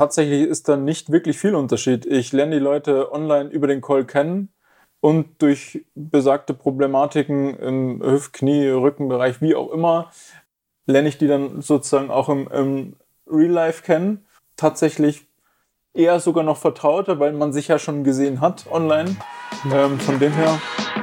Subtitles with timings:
[0.00, 2.06] tatsächlich ist da nicht wirklich viel Unterschied.
[2.06, 4.48] Ich lerne die Leute online über den Call kennen
[5.00, 10.10] und durch besagte Problematiken im Hüft-, Knie-, Rückenbereich, wie auch immer,
[10.86, 14.24] lerne ich die dann sozusagen auch im, im Real Life kennen.
[14.56, 15.26] Tatsächlich
[15.92, 19.16] eher sogar noch vertrauter, weil man sich ja schon gesehen hat online.
[19.70, 20.58] Ähm, von dem her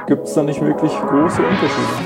[0.08, 2.02] gibt es da nicht wirklich große Unterschiede.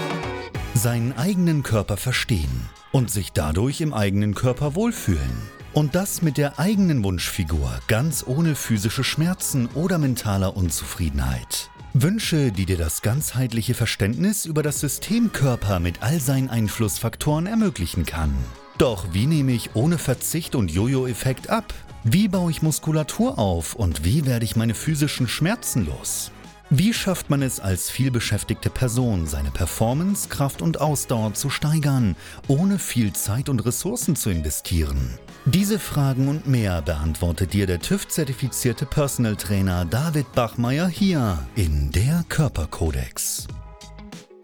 [0.75, 5.62] Seinen eigenen Körper verstehen und sich dadurch im eigenen Körper wohlfühlen.
[5.75, 11.71] Und das mit der eigenen Wunschfigur, ganz ohne physische Schmerzen oder mentaler Unzufriedenheit.
[11.95, 18.05] Wünsche, die dir das ganzheitliche Verständnis über das System Körper mit all seinen Einflussfaktoren ermöglichen
[18.05, 18.35] kann.
[18.77, 21.73] Doch wie nehme ich ohne Verzicht und Jojo-Effekt ab?
[22.05, 26.33] Wie baue ich Muskulatur auf und wie werde ich meine physischen Schmerzen los?
[26.69, 32.17] Wie schafft man es als vielbeschäftigte Person, seine Performance, Kraft und Ausdauer zu steigern,
[32.49, 35.19] ohne viel Zeit und Ressourcen zu investieren?
[35.45, 42.25] Diese Fragen und mehr beantwortet dir der TÜV-zertifizierte Personal Trainer David Bachmeier hier in der
[42.29, 43.49] Körperkodex.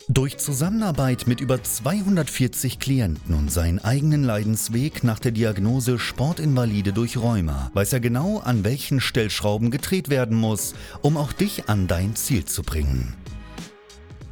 [0.09, 7.17] Durch Zusammenarbeit mit über 240 Klienten und seinen eigenen Leidensweg nach der Diagnose Sportinvalide durch
[7.17, 12.17] Rheuma weiß er genau, an welchen Stellschrauben gedreht werden muss, um auch dich an dein
[12.17, 13.15] Ziel zu bringen.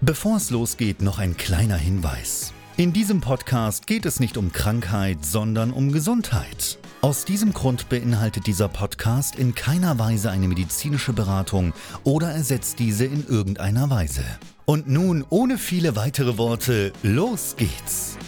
[0.00, 2.52] Bevor es losgeht, noch ein kleiner Hinweis.
[2.78, 6.76] In diesem Podcast geht es nicht um Krankheit, sondern um Gesundheit.
[7.00, 11.72] Aus diesem Grund beinhaltet dieser Podcast in keiner Weise eine medizinische Beratung
[12.04, 14.24] oder ersetzt diese in irgendeiner Weise.
[14.66, 18.18] Und nun, ohne viele weitere Worte, los geht's!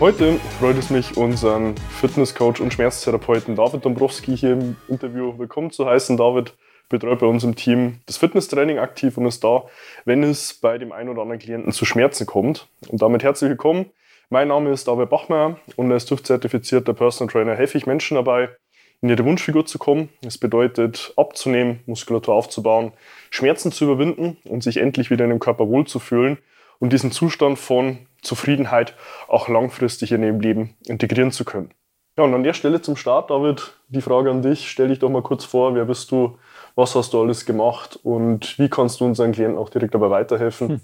[0.00, 5.84] Heute freut es mich, unseren Fitnesscoach und Schmerztherapeuten David Dombrowski hier im Interview willkommen zu
[5.84, 6.16] heißen.
[6.16, 6.54] David
[6.92, 9.64] betreut bei uns im Team das Fitnesstraining aktiv und ist da,
[10.04, 12.68] wenn es bei dem einen oder anderen Klienten zu Schmerzen kommt.
[12.86, 13.86] Und damit herzlich willkommen.
[14.28, 18.50] Mein Name ist David Bachmeier und als TÜV-zertifizierter Personal Trainer helfe ich Menschen dabei,
[19.00, 20.10] in ihre Wunschfigur zu kommen.
[20.22, 22.92] Das bedeutet, abzunehmen, Muskulatur aufzubauen,
[23.30, 26.38] Schmerzen zu überwinden und sich endlich wieder in dem Körper wohlzufühlen
[26.78, 28.94] und diesen Zustand von Zufriedenheit
[29.28, 31.70] auch langfristig in ihrem Leben integrieren zu können.
[32.18, 34.70] Ja, und an der Stelle zum Start, David, die Frage an dich.
[34.70, 36.36] Stell dich doch mal kurz vor, wer bist du,
[36.74, 40.68] was hast du alles gemacht und wie kannst du unseren Klienten auch direkt dabei weiterhelfen,
[40.68, 40.80] hm.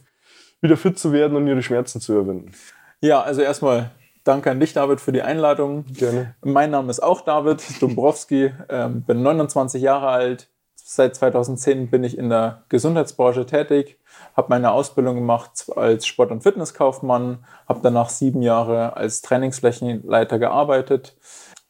[0.61, 2.53] wieder fit zu werden und ihre Schmerzen zu überwinden?
[3.01, 3.91] Ja, also erstmal
[4.29, 5.87] Danke an dich, David, für die Einladung.
[5.87, 6.35] Gerne.
[6.43, 10.49] Mein Name ist auch David Dombrowski, ähm, bin 29 Jahre alt.
[10.75, 13.99] Seit 2010 bin ich in der Gesundheitsbranche tätig,
[14.37, 21.17] habe meine Ausbildung gemacht als Sport- und Fitnesskaufmann, habe danach sieben Jahre als Trainingsflächenleiter gearbeitet.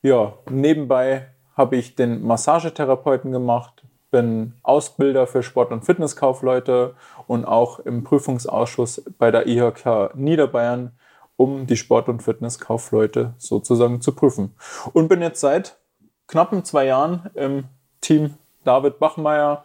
[0.03, 6.95] Ja, nebenbei habe ich den Massagetherapeuten gemacht, bin Ausbilder für Sport- und Fitnesskaufleute
[7.27, 10.93] und auch im Prüfungsausschuss bei der IHK Niederbayern
[11.37, 14.55] um die Sport- und Fitnesskaufleute sozusagen zu prüfen.
[14.93, 15.79] Und bin jetzt seit
[16.27, 17.65] knappen zwei Jahren im
[18.01, 19.65] Team David Bachmeier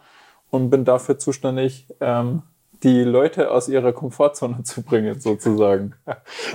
[0.50, 2.42] und bin dafür zuständig, ähm,
[2.84, 5.94] die Leute aus ihrer Komfortzone zu bringen, sozusagen.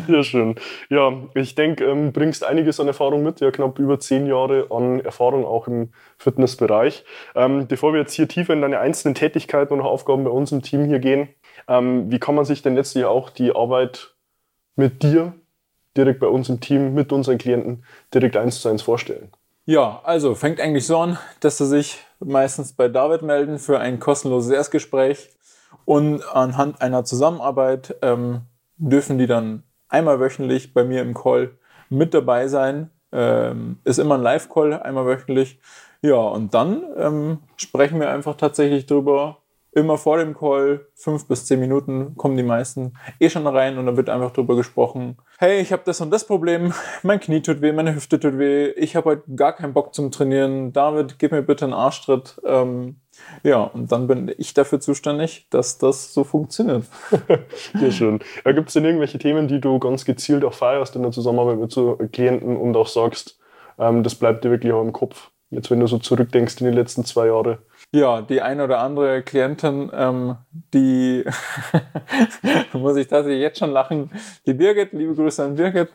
[0.07, 0.55] Ja, schön.
[0.89, 4.99] Ja, ich denke, ähm, bringst einiges an Erfahrung mit, ja, knapp über zehn Jahre an
[5.01, 7.03] Erfahrung auch im Fitnessbereich.
[7.35, 10.61] Ähm, bevor wir jetzt hier tiefer in deine einzelnen Tätigkeiten und Aufgaben bei uns im
[10.61, 11.27] Team hier gehen,
[11.67, 14.13] ähm, wie kann man sich denn letztlich auch die Arbeit
[14.75, 15.33] mit dir
[15.97, 19.31] direkt bei uns im Team, mit unseren Klienten direkt eins zu eins vorstellen?
[19.65, 23.99] Ja, also fängt eigentlich so an, dass sie sich meistens bei David melden für ein
[23.99, 25.29] kostenloses Erstgespräch
[25.85, 28.41] und anhand einer Zusammenarbeit ähm,
[28.77, 31.51] dürfen die dann einmal wöchentlich bei mir im Call
[31.89, 32.91] mit dabei sein.
[33.11, 35.59] Ähm, ist immer ein Live-Call, einmal wöchentlich.
[36.01, 39.38] Ja, und dann ähm, sprechen wir einfach tatsächlich drüber,
[39.71, 43.85] immer vor dem Call, fünf bis zehn Minuten, kommen die meisten eh schon rein und
[43.85, 45.17] dann wird einfach drüber gesprochen.
[45.37, 48.69] Hey, ich habe das und das Problem, mein Knie tut weh, meine Hüfte tut weh,
[48.71, 50.73] ich habe heute gar keinen Bock zum Trainieren.
[50.73, 52.41] David, gib mir bitte einen Arschtritt.
[52.45, 52.97] Ähm,
[53.43, 56.85] ja, und dann bin ich dafür zuständig, dass das so funktioniert.
[57.73, 58.19] Sehr schön.
[58.45, 61.59] Ja, Gibt es denn irgendwelche Themen, die du ganz gezielt auch feierst in der Zusammenarbeit
[61.59, 63.39] mit so Klienten und auch sagst,
[63.77, 65.31] ähm, das bleibt dir wirklich auch im Kopf?
[65.51, 67.59] Jetzt, wenn du so zurückdenkst in die letzten zwei Jahre.
[67.91, 70.35] Ja, die eine oder andere Klientin, ähm,
[70.75, 71.25] die
[72.73, 74.11] muss ich tatsächlich jetzt schon lachen.
[74.45, 75.89] Die Birgit, liebe Grüße an Birgit,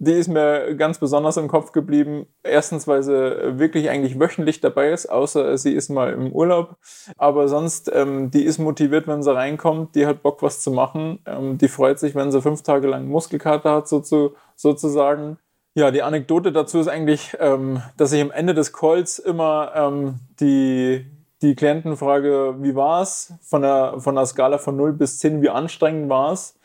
[0.00, 2.26] die ist mir ganz besonders im Kopf geblieben.
[2.42, 3.12] Erstens, weil sie
[3.60, 6.78] wirklich eigentlich wöchentlich dabei ist, außer sie ist mal im Urlaub.
[7.16, 11.20] Aber sonst, ähm, die ist motiviert, wenn sie reinkommt, die hat Bock, was zu machen.
[11.26, 15.38] Ähm, die freut sich, wenn sie fünf Tage lang Muskelkater hat, so zu, sozusagen.
[15.74, 20.20] Ja, die Anekdote dazu ist eigentlich, ähm, dass ich am Ende des Calls immer ähm,
[20.40, 21.06] die
[21.42, 23.34] die Klientenfrage, wie war es?
[23.42, 26.58] Von der, von der Skala von 0 bis 10, wie anstrengend war es?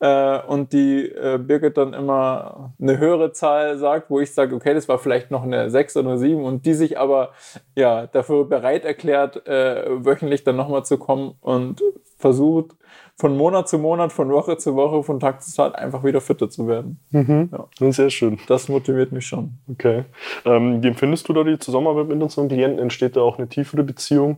[0.00, 4.74] Äh, und die äh, Birgit dann immer eine höhere Zahl sagt, wo ich sage, okay,
[4.74, 7.30] das war vielleicht noch eine 6 oder 7 und die sich aber
[7.74, 11.82] ja dafür bereit erklärt, äh, wöchentlich dann nochmal zu kommen und
[12.18, 12.76] versucht,
[13.18, 16.50] von Monat zu Monat, von Woche zu Woche, von Tag zu Tag einfach wieder fitter
[16.50, 17.00] zu werden.
[17.10, 17.50] Mhm.
[17.50, 17.90] Ja.
[17.90, 18.38] Sehr schön.
[18.46, 19.54] Das motiviert mich schon.
[19.70, 20.04] Okay.
[20.44, 22.78] Ähm, wie empfindest du da die Zusammenarbeit mit unseren Klienten?
[22.78, 24.36] Entsteht da auch eine tiefere Beziehung?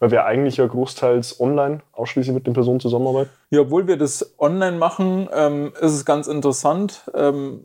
[0.00, 3.30] Weil wir eigentlich ja großteils online ausschließlich mit den Personen zusammenarbeiten.
[3.50, 7.08] Ja, obwohl wir das online machen, ähm, ist es ganz interessant.
[7.14, 7.60] Ähm,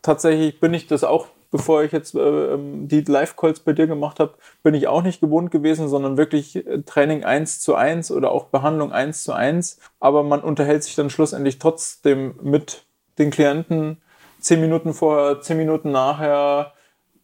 [0.00, 4.20] tatsächlich bin ich das auch bevor ich jetzt äh, ähm, die Live-Calls bei dir gemacht
[4.20, 8.30] habe, bin ich auch nicht gewohnt gewesen, sondern wirklich äh, Training 1 zu 1 oder
[8.30, 9.78] auch Behandlung 1 zu 1.
[10.00, 12.84] Aber man unterhält sich dann schlussendlich trotzdem mit
[13.18, 14.02] den Klienten
[14.40, 16.72] zehn Minuten vorher, zehn Minuten nachher.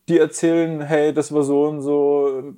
[0.08, 2.54] Die erzählen, hey, das war so und so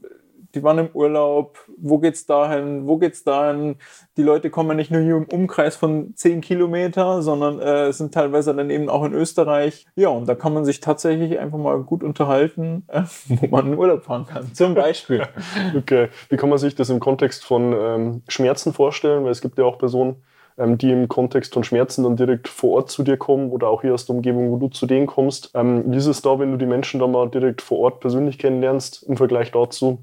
[0.55, 3.77] die waren im Urlaub, wo geht's dahin, wo geht's dahin?
[4.17, 8.55] Die Leute kommen nicht nur hier im Umkreis von 10 Kilometer, sondern äh, sind teilweise
[8.55, 9.87] dann eben auch in Österreich.
[9.97, 13.79] Ja, und da kann man sich tatsächlich einfach mal gut unterhalten, äh, wo man in
[13.79, 15.23] Urlaub fahren kann, zum Beispiel.
[15.77, 19.25] okay, wie kann man sich das im Kontext von ähm, Schmerzen vorstellen?
[19.25, 20.17] Weil es gibt ja auch Personen,
[20.57, 23.83] ähm, die im Kontext von Schmerzen dann direkt vor Ort zu dir kommen oder auch
[23.83, 25.51] hier aus der Umgebung, wo du zu denen kommst.
[25.55, 28.39] Ähm, wie ist es da, wenn du die Menschen dann mal direkt vor Ort persönlich
[28.39, 29.99] kennenlernst im Vergleich dazu?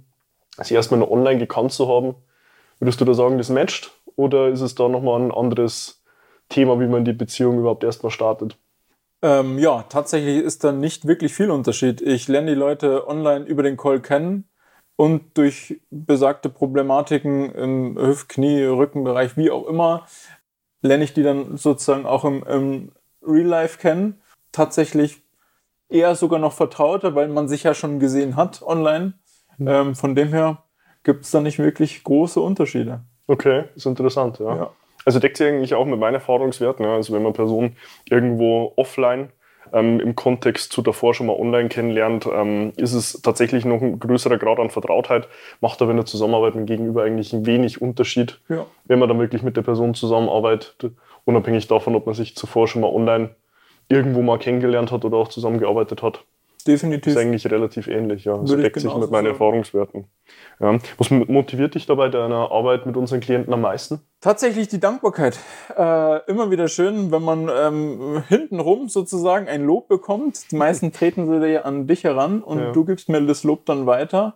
[0.68, 2.16] Sie erstmal nur online gekannt zu haben.
[2.80, 3.92] Würdest du da sagen, das matcht?
[4.16, 6.04] Oder ist es da nochmal ein anderes
[6.50, 8.58] Thema, wie man die Beziehung überhaupt erstmal startet?
[9.22, 12.02] Ähm, ja, tatsächlich ist da nicht wirklich viel Unterschied.
[12.02, 14.50] Ich lerne die Leute online über den Call kennen
[14.96, 20.08] und durch besagte Problematiken im Hüft-, Knie-, Rückenbereich, wie auch immer,
[20.82, 22.92] lerne ich die dann sozusagen auch im, im
[23.22, 24.22] Real Life kennen.
[24.52, 25.22] Tatsächlich
[25.88, 29.14] eher sogar noch vertrauter, weil man sich ja schon gesehen hat online.
[29.60, 30.64] Ähm, von dem her
[31.04, 33.02] gibt es da nicht wirklich große Unterschiede.
[33.28, 34.56] Okay, ist interessant, ja.
[34.56, 34.72] ja.
[35.06, 36.86] Also deckt sich eigentlich auch mit meinen Erfahrungswerten.
[36.86, 36.96] Ja.
[36.96, 37.76] Also wenn man Personen
[38.10, 39.30] irgendwo offline
[39.74, 44.00] ähm, im Kontext zu davor schon mal online kennenlernt, ähm, ist es tatsächlich noch ein
[44.00, 45.28] größerer Grad an Vertrautheit,
[45.60, 48.66] macht aber in der Zusammenarbeit mit Gegenüber eigentlich ein wenig Unterschied, ja.
[48.86, 50.92] wenn man dann wirklich mit der Person zusammenarbeitet,
[51.26, 53.36] unabhängig davon, ob man sich zuvor schon mal online
[53.88, 56.24] irgendwo mal kennengelernt hat oder auch zusammengearbeitet hat.
[56.64, 57.14] Definitiv.
[57.14, 58.38] ist eigentlich relativ ähnlich, ja.
[58.38, 60.06] Das deckt sich mit meinen Erfahrungswerten.
[60.60, 60.78] Ja.
[60.98, 64.02] Was motiviert dich dabei deiner Arbeit mit unseren Klienten am meisten?
[64.20, 65.40] Tatsächlich die Dankbarkeit.
[65.76, 70.52] Äh, immer wieder schön, wenn man ähm, hintenrum sozusagen ein Lob bekommt.
[70.52, 72.72] Die meisten treten sie dir an dich heran und ja.
[72.72, 74.36] du gibst mir das Lob dann weiter.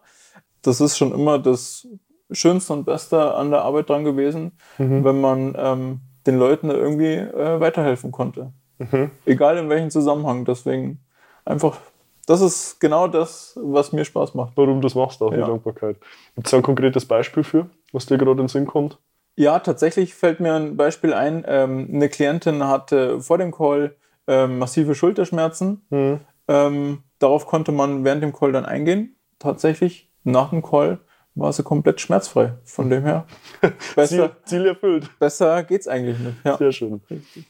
[0.61, 1.87] Das ist schon immer das
[2.31, 5.03] Schönste und Beste an der Arbeit dran gewesen, mhm.
[5.03, 8.51] wenn man ähm, den Leuten irgendwie äh, weiterhelfen konnte.
[8.79, 9.11] Mhm.
[9.25, 10.45] Egal in welchem Zusammenhang.
[10.45, 10.99] Deswegen
[11.45, 11.77] einfach
[12.25, 14.53] das ist genau das, was mir Spaß macht.
[14.55, 15.37] Warum du das machst, auch ja.
[15.37, 15.97] die Dankbarkeit.
[16.35, 18.97] Gibt es da ein konkretes Beispiel für, was dir gerade in den Sinn kommt?
[19.35, 21.43] Ja, tatsächlich fällt mir ein Beispiel ein.
[21.47, 23.95] Ähm, eine Klientin hatte vor dem Call
[24.27, 25.85] ähm, massive Schulterschmerzen.
[25.89, 26.19] Mhm.
[26.47, 29.15] Ähm, darauf konnte man während dem Call dann eingehen.
[29.39, 30.99] Tatsächlich nach dem Call
[31.35, 32.53] war sie komplett schmerzfrei.
[32.63, 33.27] Von dem her.
[33.95, 35.09] Besser, Ziel, erfüllt.
[35.19, 36.37] Besser geht's eigentlich nicht.
[36.43, 36.57] Ja.
[36.57, 37.01] Sehr schön.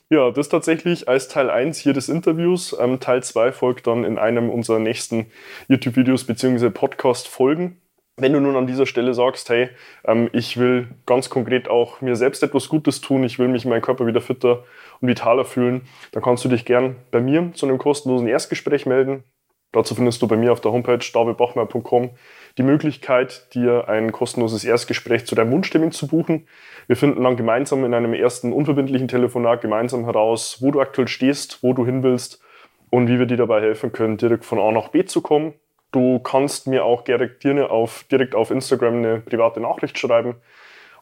[0.10, 2.76] Ja, das tatsächlich als Teil 1 hier des Interviews.
[2.80, 5.28] Ähm, Teil 2 folgt dann in einem unserer nächsten
[5.68, 6.72] YouTube-Videos bzw.
[6.72, 7.80] Podcast-Folgen.
[8.18, 9.70] Wenn du nun an dieser Stelle sagst, hey,
[10.06, 13.70] ähm, ich will ganz konkret auch mir selbst etwas Gutes tun, ich will mich in
[13.70, 14.64] meinem Körper wieder fitter
[15.02, 15.82] und vitaler fühlen,
[16.14, 19.26] dann kannst du dich gern bei mir zu einem kostenlosen Erstgespräch melden.
[19.74, 22.12] Dazu findest du bei mir auf der Homepage davidbachmeier.com
[22.58, 26.48] die Möglichkeit, dir ein kostenloses Erstgespräch zu deinem Wunschtermin zu buchen.
[26.88, 31.64] Wir finden dann gemeinsam in einem ersten unverbindlichen Telefonat gemeinsam heraus, wo du aktuell stehst,
[31.64, 32.42] wo du hin willst
[32.90, 35.54] und wie wir dir dabei helfen können, direkt von A nach B zu kommen.
[35.92, 40.36] Du kannst mir auch direkt auf, direkt auf Instagram eine private Nachricht schreiben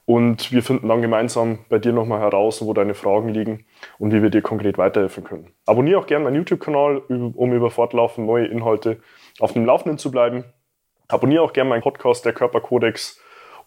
[0.06, 3.66] und wir finden dann gemeinsam bei dir nochmal heraus, wo deine Fragen liegen
[4.00, 5.54] und wie wir dir konkret weiterhelfen können.
[5.66, 9.00] Abonniere auch gerne meinen YouTube-Kanal, um über fortlaufend neue Inhalte
[9.40, 10.44] auf dem Laufenden zu bleiben.
[11.08, 13.20] Abonniere auch gerne meinen Podcast, der Körperkodex,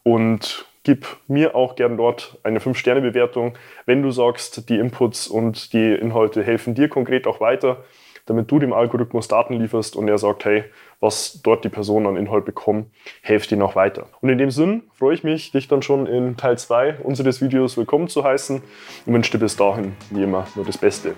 [0.03, 5.95] und gib mir auch gerne dort eine 5-Sterne-Bewertung, wenn du sagst, die Inputs und die
[5.95, 7.85] Inhalte helfen dir konkret auch weiter,
[8.25, 10.65] damit du dem Algorithmus Daten lieferst und er sagt, hey,
[11.01, 14.07] was dort die Personen an Inhalt bekommen, hilft dir noch weiter.
[14.21, 17.77] Und in dem Sinn freue ich mich, dich dann schon in Teil 2 unseres Videos
[17.77, 18.63] willkommen zu heißen
[19.07, 21.15] und wünsche dir bis dahin, wie immer, nur das Beste.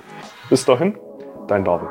[0.48, 0.98] Bis dahin,
[1.46, 1.90] dein David.